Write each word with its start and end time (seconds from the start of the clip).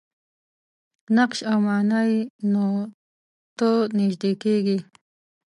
نقش 1.15 1.39
او 1.51 1.57
معنا 1.67 1.99
یې 2.11 2.19
نو 2.51 2.65
ته 3.57 3.69
نژدې 3.97 4.31
کېږي. 4.43 4.77